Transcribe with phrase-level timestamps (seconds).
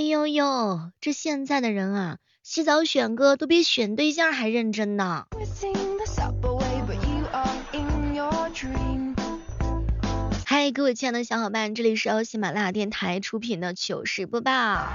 [0.00, 5.26] 呦呦，这现在的人啊，洗澡选歌都比选对象还认真呢。
[10.44, 14.86] 嗨，各位亲爱的小伙伴，这里是由喜马拉雅电台出品的糗事播报。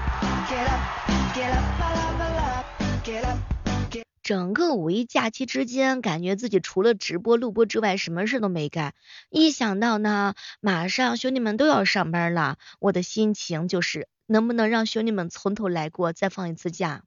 [4.22, 8.94] 整个五一假期之间，感觉自己除了直播录播之外，什么事都没干。
[9.28, 17.02] 一想到呢，马上兄弟们都要上班了，我的心情就是能不能让兄弟们从头来过，再放一次假。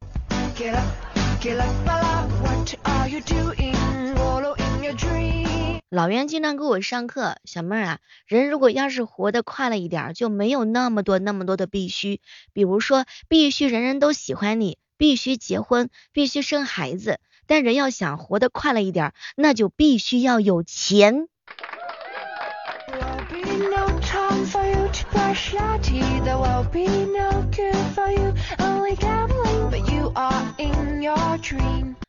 [5.89, 12.21] 老袁经常给我上课，小妹儿啊，人如果要是活得快乐一点，就没有那么多那么多的必须，
[12.53, 14.77] 比如说必须人人都喜欢你。
[14.99, 21.27] 必须结婚，必须生孩子，但人要想活得快乐一点，那就必须要有钱。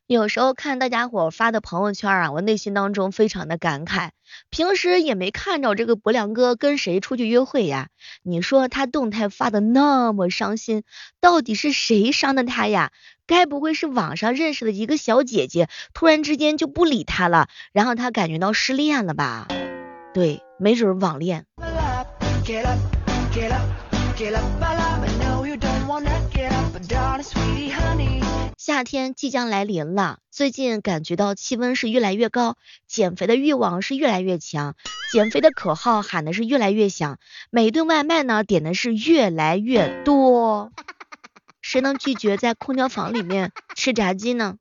[0.09, 4.11] 有时候看大家伙发的朋友圈啊，我内心当中非常的感慨。
[4.51, 7.89] 平时也没看着这个博良哥跟谁出去约会呀？
[8.25, 10.83] 你说他动态发的那么伤心，
[11.21, 12.91] 到底是谁伤的他呀？
[13.27, 19.47] 该不会是网上认识的一个小姐姐，突然之间就不理他了，然后他感觉到失恋了吧？
[20.13, 21.45] 对，没准网恋。
[28.57, 34.75] 夏天即将来临了，最近感觉到气温是越来越高，减肥的欲望是越来越强，
[35.13, 37.19] 减肥的口号喊的是越来越响，
[37.51, 40.73] 每顿外卖呢点的是越来越多，
[41.63, 44.57] 谁能拒绝在空调房里面吃炸鸡呢？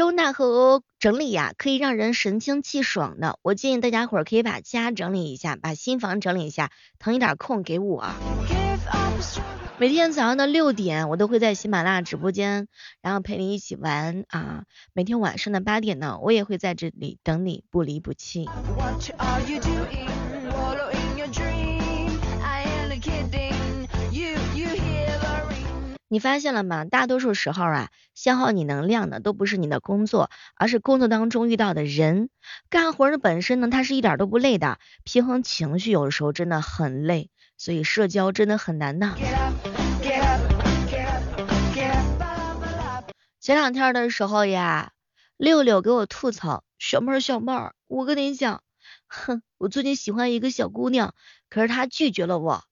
[0.00, 3.38] 收纳和整理呀，可以让人神清气爽的。
[3.42, 8.02] 我建议大家伙儿可以把家整理一下，把新房整理一下，腾一点空给我。
[9.76, 12.66] 每天早上的六点，我都会在喜马拉雅直播间，
[13.02, 14.64] 然后陪你一起玩啊。
[14.94, 18.48] 每天晚上的八点呢，我也会在这里等你，不离不弃。
[26.12, 26.84] 你发现了吗？
[26.84, 32.30] 大多数时候啊，消耗你能量的都不是你的工作，而是工作当中遇到的人。
[32.68, 39.14] 干活的本身呢，它是一点都不累的，平衡情绪有的时候真的很累，所以社交真的很难呐。
[43.38, 44.90] 前两天的时候呀，
[45.36, 48.64] 六六给我吐槽，小妹儿小妹儿，我跟你讲，
[49.06, 51.14] 哼，我最近喜欢一个小姑娘，
[51.48, 52.64] 可是她拒绝了我。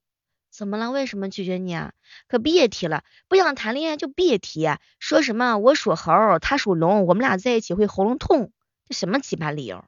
[0.59, 0.91] 怎么了？
[0.91, 1.93] 为什么拒绝你啊？
[2.27, 4.69] 可别提了，不想谈恋爱就别提。
[4.99, 8.51] 说什么我属猴，他属龙，我们俩在一起会喉咙痛，
[8.85, 9.85] 这什么奇葩理由？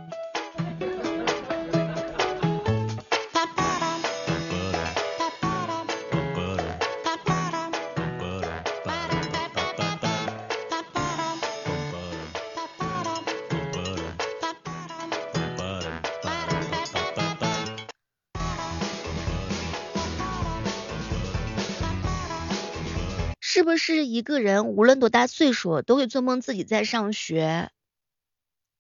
[23.71, 27.71] 不是一个人无论多大岁数都会做梦自己在上学？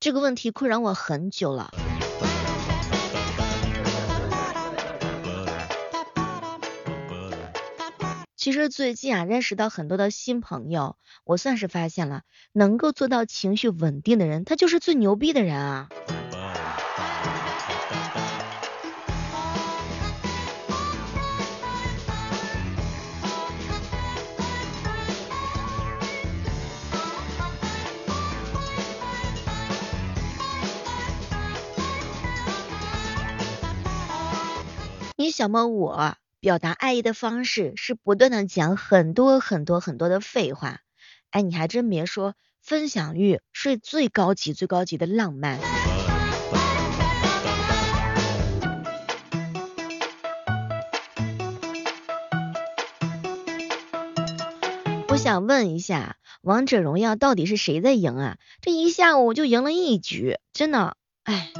[0.00, 1.70] 这个问题困扰我很久了。
[8.34, 15.88] 其实最近啊，认识到很多的新朋友，我算是发现了，能够做到情绪稳定的人，他就是最牛逼的人啊。
[35.40, 40.80] 小么我表达爱意的方式是不断的讲很多很多很多的废话，
[41.30, 45.58] 哎，你还真别说，分享欲是最高级最高级的浪漫。
[55.08, 58.36] 我想问一下，王者荣耀到底是谁在赢啊？
[58.60, 61.50] 这一下午就赢了一局，真的，哎。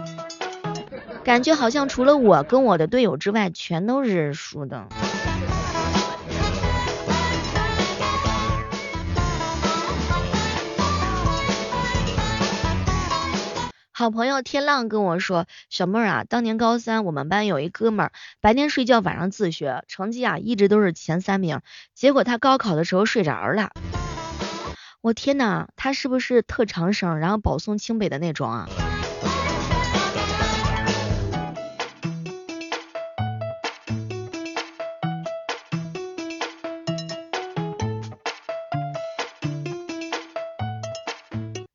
[1.23, 4.89] 感觉好像除了我跟我的队友之外，全都是输的。
[13.93, 21.61] 好朋友天浪跟我说，小妹儿啊，当年高三我们班有一哥们儿，白天睡觉晚上自学，成绩啊一直都是前三名，
[21.95, 23.73] 结果他高考的时候睡着了。
[25.03, 28.69] 我天呐，他是不是特长生，然后保送清北的那种啊？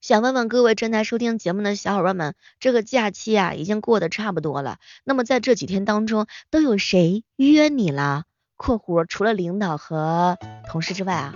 [0.05, 8.25] 想问问各位正在收听节目的小伙伴们，这个假期啊已经过得差不多了，那么在这几天当中都有谁约你了
[8.55, 10.37] ？（括弧除了领导和
[10.69, 11.33] 同事之外啊。）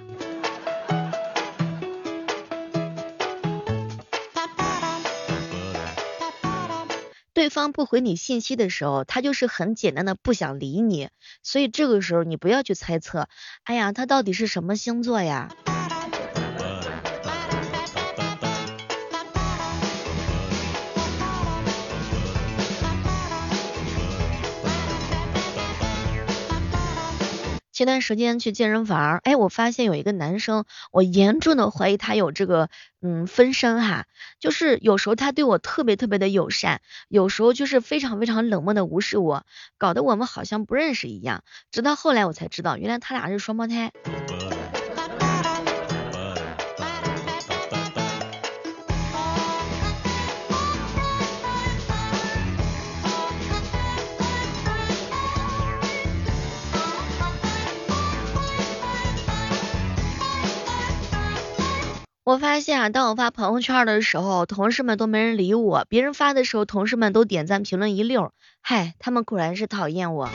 [7.33, 11.09] 对方不回你信息的时候，他就是很简单的不想理你，
[11.41, 13.27] 所以这个时候你不要去猜测，
[13.63, 15.49] 哎呀，他到底是什么星座呀？
[27.79, 32.69] 前段时间去健身房，哎，我发现有一个男生，我严重的怀疑他有这个
[33.01, 34.05] 嗯分身哈，
[34.37, 39.45] 就是有时候他对我特别特别的友善，有时候就是非常非常冷漠的无视我，
[39.77, 41.45] 搞得我们好像不认识一样。
[41.71, 43.93] 直到后来我才知道，原来他俩是双胞胎。
[62.29, 68.31] 我发现啊，当我发朋友圈的时候，同事们都没人理我；别人发的时候，同事们都点赞评论一溜。
[68.61, 70.29] 嗨，他们果然是讨厌我。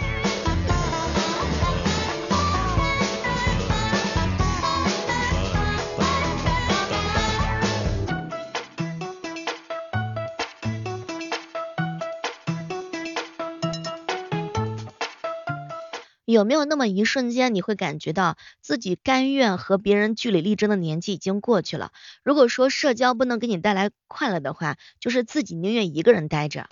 [16.32, 21.91] 有没有那么一瞬间，你会感觉到自己甘愿和别人据理力争的年纪已经过去了？
[22.23, 26.67] 如果说社交不能给你带来快乐的话，就是自己宁愿一个人待着。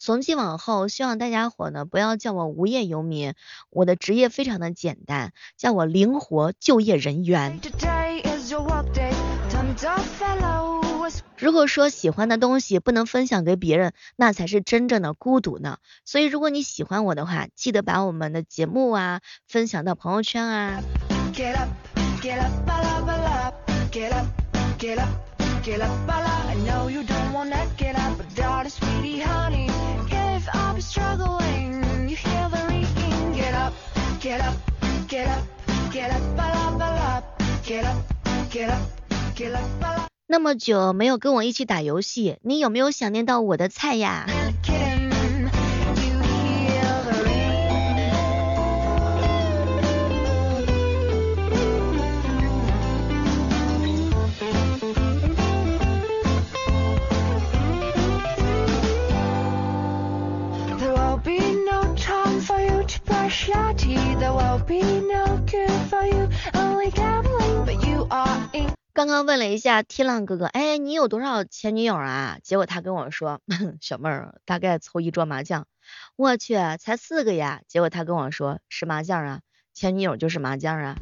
[0.00, 3.34] 从今往后，希望大家伙呢不要叫我无业游民，
[3.70, 7.60] 我的职业非常的简单，叫我灵活就业人员。
[11.36, 15.78] 如果说喜欢的东西不能分享给别人，那才是真正的孤独呢。
[16.04, 20.82] 所以如果你喜欢我的话，记得把我们的节目啊分享到朋友圈啊。
[40.30, 44.26] 那么久没有跟我一起打游戏，你有没有想念到我的菜呀？
[68.98, 72.38] 刚刚问了一下天浪哥哥，哎，你有多少前女友啊？
[72.42, 73.40] 结果他跟我说，
[73.80, 75.68] 小妹儿大概凑一桌麻将。
[76.16, 77.60] 我去，才四个呀。
[77.68, 79.40] 结果他跟我说是麻将啊，
[79.72, 80.96] 前女友就是麻将啊。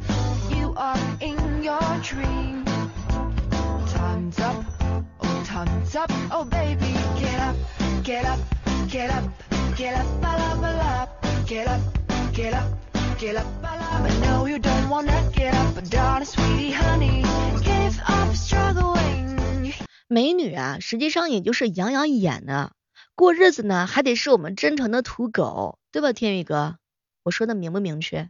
[20.08, 22.73] 美女啊，实际上也就是养养眼呢。
[23.14, 26.76] 过日子呢，还得是我们真诚的土狗，对吧，天宇哥？
[27.23, 28.28] 我说的明不明确？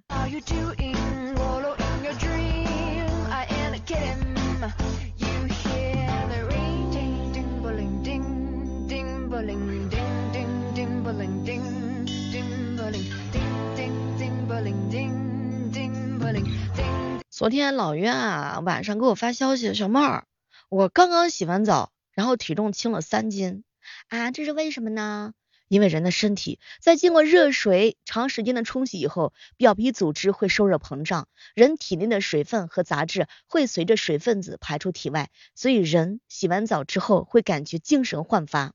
[17.29, 20.27] 昨天老袁啊晚上给我发消息，小妹儿，
[20.71, 23.63] 我刚刚洗完澡，然后体重轻了三斤
[24.09, 25.35] 啊，这是为什么呢？
[25.69, 38.73] 因为人的身体在经过热水长时间的冲洗以后，表皮组织会受热膨胀，人体内的水分和杂质会随着水分子排出体外，所以人洗完澡之后会感觉精神焕发。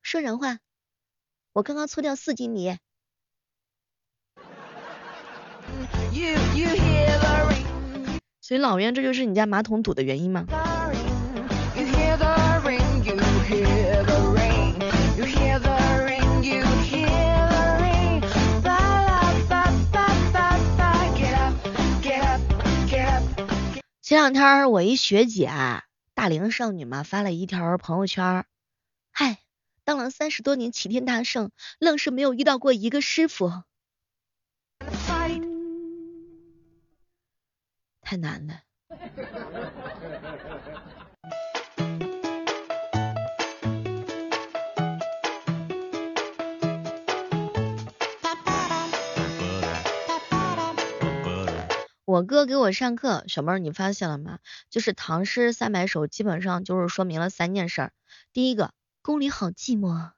[0.00, 0.60] 说人话，
[1.52, 2.78] 我刚刚搓掉四斤泥。
[8.40, 10.46] 所以老袁，这就是你家马桶堵的原因吗？
[24.00, 25.82] 前两天我一学姐啊，
[26.14, 28.44] 大龄少女嘛，发了一条朋友圈，
[29.10, 29.38] 嗨，
[29.84, 33.50] 当了三十多年齐天大圣，愣是没有遇到过一个师傅，
[38.06, 38.60] 太难了。
[52.04, 54.38] 我哥给我上课，小妹儿你发现了吗？
[54.70, 57.90] 就是唐诗三百首，基本上就是说明了三件事。
[58.32, 58.72] 第一个，
[59.02, 60.12] 宫里好寂寞；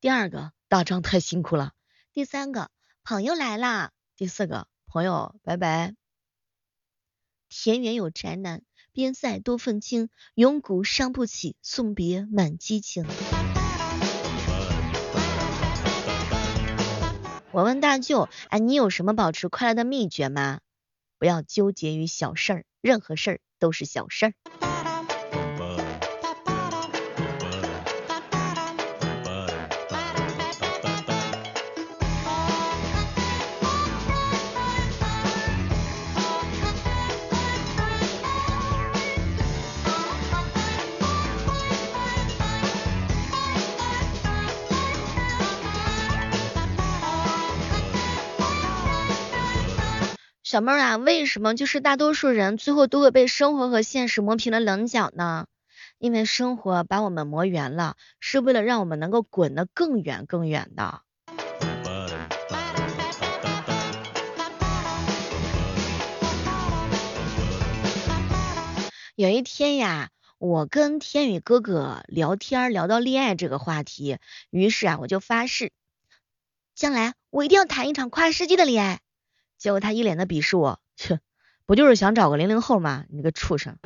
[0.00, 1.70] 第二个，打仗太辛苦了；
[2.12, 2.70] 第三个，
[3.04, 5.99] 朋友来啦；第四个，朋友拜拜。
[7.52, 13.04] 田园有宅男，边塞多愤青，永古伤不起，送别满激情。
[17.50, 20.60] 我问大舅，哎，你有什么保持快乐的秘诀吗？
[21.18, 24.69] 不要纠结于小事儿，任何事儿都是小事儿。
[50.50, 55.46] 小妹儿啊，为什么就是大多数人最后都会被生活和现实磨平了棱角呢？
[56.00, 61.02] 因为生活把我们磨圆了，是为了让我们能够滚得更远更远的。
[69.14, 74.18] 有一天呀，我跟天宇哥哥聊天，聊到恋爱这个话题，
[74.50, 75.70] 于是啊，我就发誓，
[76.74, 78.98] 将来我一定要谈一场跨世纪的恋爱。
[79.60, 81.20] 结果他一脸的鄙视我，切，
[81.66, 83.04] 不就是想找个零零后吗？
[83.10, 83.76] 你个畜生！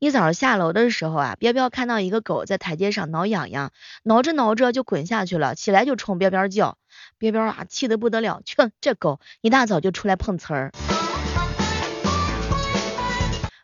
[0.00, 3.70] 一早上下楼的时候啊，彪彪看到一个狗在台阶上挠痒痒，
[4.02, 6.76] 挠着挠着就滚下去了，起来就冲彪彪叫，
[7.18, 10.72] 彪彪啊气得不得了，切，这狗一大早就出来碰瓷儿。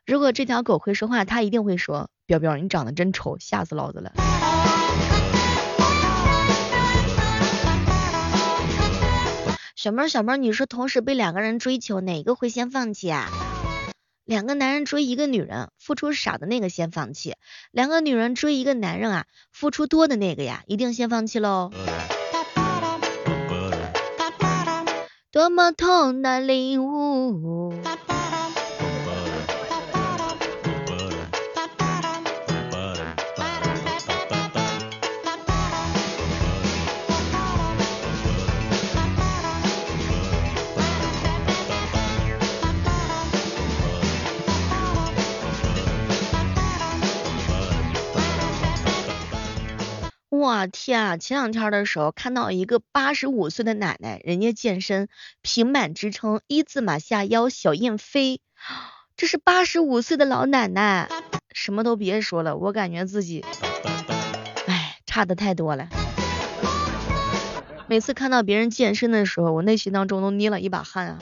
[0.07, 4.13] 如果这条狗会说话，它一定会说，彪彪你长得真丑，吓死老子了。
[9.87, 13.31] 小妹儿，小妹儿，你说同时被两个人追求，哪个会先放弃啊？
[14.25, 17.35] 两个男人追一个女人，付出少的那个先放弃；
[17.71, 21.71] 两个女人追一个男人啊，付出多的那个呀，一定先放弃喽。
[25.31, 27.73] 多么痛的领悟。
[50.39, 51.17] 我天啊！
[51.17, 55.09] 前两天的时候看到一个八十五岁的奶奶，人家健身，
[55.41, 58.41] 平板支撑，一字马下腰，小燕飞。
[59.17, 61.09] 这是八十五岁的老奶奶，
[61.55, 63.45] 什么都别说了，我感觉自己，
[64.67, 65.89] 哎，差的太多了。
[67.87, 71.19] 每次看到别人健身的时候，我内心当中都捏了一把汗啊。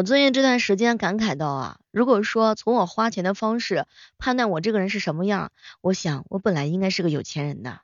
[0.00, 3.84] 我最近这段时间感慨到啊，如果说从我花钱的方式
[4.16, 5.52] 判断我这个人是什么样，
[5.82, 7.80] 我想我本来应该是个有钱人的。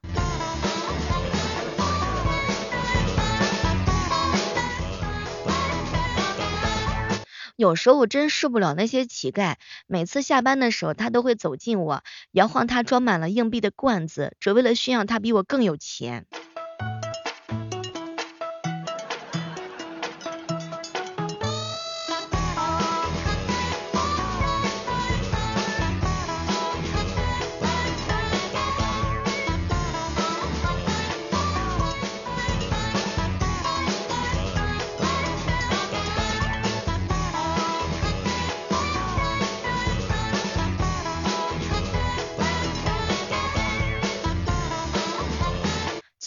[7.56, 9.56] 有时候我真受不了那些乞丐，
[9.86, 16.24] 每次下班的时候他都会走近我，摇晃他装满了硬币的罐子，只为了炫耀他比我更有钱。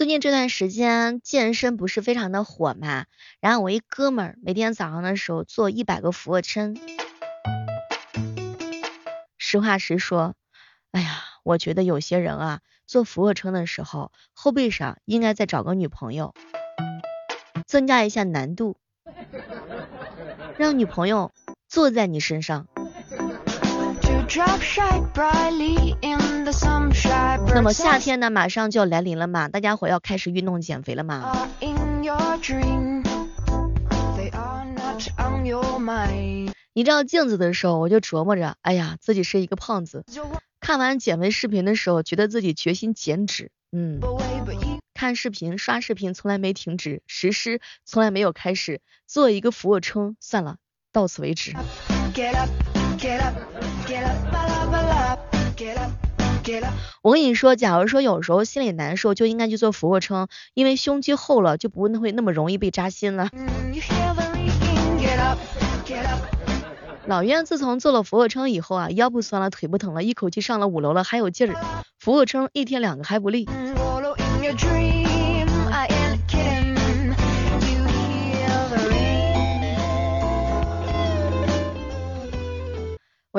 [0.10, 3.06] 近这段时间健身不是非常的火嘛，
[3.40, 6.76] 然后我一哥们儿每天早上的时候做一百个俯卧撑，
[9.38, 10.34] 实话实说，
[10.92, 16.34] 哎呀，我觉得有些人啊，做俯卧撑的时候，后背上应该再找个女朋友，
[17.68, 18.78] 增加一下难度，
[20.58, 21.32] 让女朋友
[21.68, 22.68] 坐在你身上。
[27.56, 31.48] 那么夏天呢，马上就要来临了嘛，大家伙要开始运动减肥了嘛。
[36.74, 40.06] 你照镜子的时候，我就琢磨着，哎呀，自己是一个胖子。
[40.60, 43.52] 看完减肥视频的时候，觉得自己决心减脂。
[43.72, 44.00] 嗯，
[44.94, 50.58] 看视频刷视频从来没停止，实施从来没有开始，做一个俯卧撑，算了，
[50.92, 51.54] 到此为止。
[57.02, 63.30] 我跟你说，假如说有时候心里难受，就应该去做俯卧撑，因为胸肌厚了，就不会那么容易被扎心了。
[67.06, 71.56] 老袁自从做了俯卧撑以后啊，腰不酸了，腿不疼了，一口气上了五楼了，还有劲儿。
[71.98, 73.46] 俯卧撑一天两个还不累。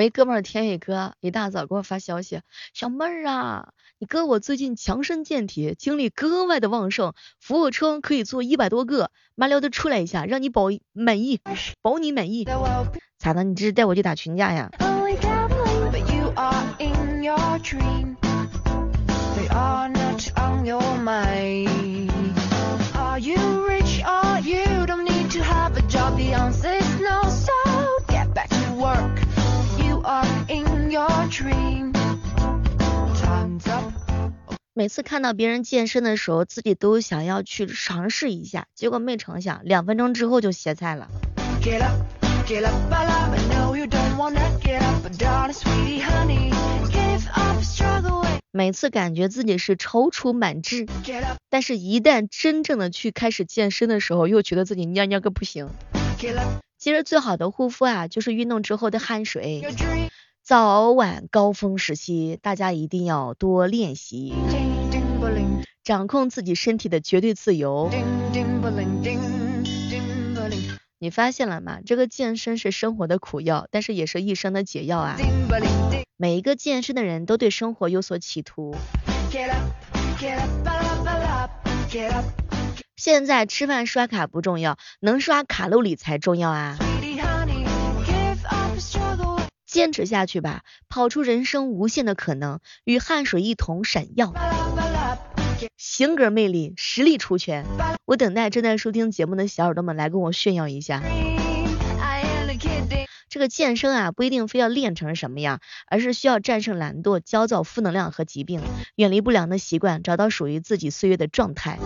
[0.01, 2.41] 我一哥们儿天宇哥一大早给我发消息，
[2.73, 11.43] 小妹儿啊，你哥我最近强身健体，精力格外的旺盛，俯卧撑可以做一百多个，麻溜的出来一下，让你保满意，
[11.83, 12.47] 保你满意。
[13.19, 13.45] 咋的？
[13.45, 14.71] 你这是带我去打群架呀？
[34.73, 41.09] 每次看到别人健身的时候，自己都想要去尝试一下，结果没成想，两分钟之后就歇菜了。
[48.53, 50.87] 每次感觉自己是踌躇满志，
[51.51, 55.69] 但是一旦真正的去开始健身的时候，又觉得自己蔫蔫个不行。
[56.79, 59.63] 其实最好的护肤啊，就是运动之后的汗水。
[60.43, 64.35] 早晚高峰时期，大家一定要多练习，
[65.85, 67.91] 掌控自己身体的绝对自由。
[70.99, 71.79] 你发现了吗？
[71.87, 75.17] 这个健身是生活的苦药，但是也是一生的解药啊！
[76.17, 78.75] 每一个健身的人都对生活有所企图。
[82.97, 86.77] 现在吃饭刷卡不重要，能刷卡路里才重要啊！
[89.71, 94.35] 坚持下去吧，跑出人生无限的可能，与汗水一同闪耀。
[95.77, 97.65] 性格魅力，实力出拳。
[98.05, 101.01] 我等待正在收听节目的小耳朵们来跟我炫耀一下。
[103.29, 108.61] 这个健身啊，不一定非要练成什么样，而是需要战胜懒惰、焦躁、负能量和疾病，
[108.97, 111.79] 远离不良的习惯，找到属于自己岁月的状态。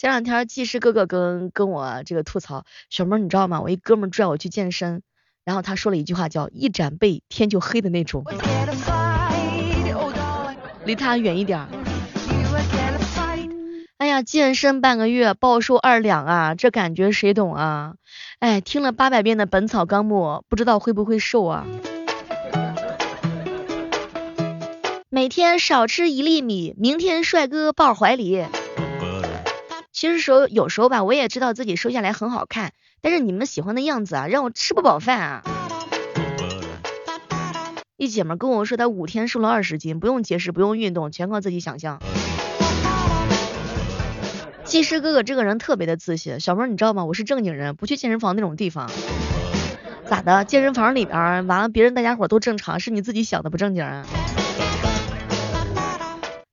[0.00, 3.60] 前两天技师哥哥跟跟我这个吐槽，小妹你知道吗？
[3.60, 5.02] 我一哥们拽我去健身，
[5.44, 8.24] 然后他说了一句话叫一展背天就黑的那种，
[10.86, 11.68] 离他远一点。
[13.98, 17.92] 哎呀，健身半个月暴瘦二两啊，这感觉谁懂啊？
[18.38, 21.66] 哎，听了八百遍的本草纲目，不知道会不会瘦啊？
[25.10, 28.46] 每天少吃一粒米，明天帅哥抱怀里。
[30.00, 35.42] 其实时候有时候吧，我也知道自己瘦下来很好看，但是你们喜欢的样子啊，让我吃不饱饭啊。
[37.98, 42.00] 一姐们跟我说，她五天瘦了二十斤，不用节食，不用运动，全靠自己想象。
[44.64, 47.04] 技师哥哥这个人特别的自信，小妹你知道吗？
[47.04, 48.90] 我是正经人，不去健身房那种地方。
[50.06, 50.46] 咋的？
[50.46, 54.06] 健身房里边完了，别人大家伙都正常，是你自己想的不正经啊？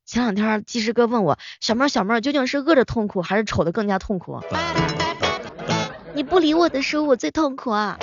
[0.08, 4.40] 前两天技师哥问我，小妹儿小妹儿究竟是饿着痛苦，还是丑的更加痛苦？
[6.14, 8.00] 你不理我的时候，我最痛苦啊！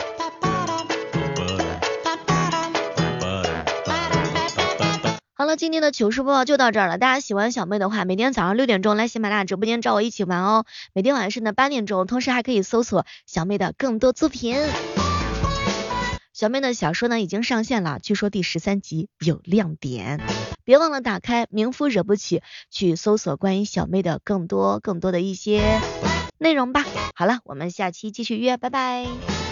[5.33, 6.99] 好了，今天的糗事播报就到这儿了。
[6.99, 10.67] 大家喜欢小妹的话，每天早上六点钟来喜马拉雅直播间找我一起玩哦。
[10.93, 14.59] 每天晚上的八点钟，同时还可以搜索小妹的更多作品。
[16.35, 20.21] 小妹的小说呢已经上线了，据说第十三集有亮点，
[20.65, 25.81] 别忘了打开名夫惹不起去搜索关于小妹的更多更多的一些
[26.39, 26.85] 内容吧。
[27.15, 29.44] 好了，我们下期继续约，拜拜。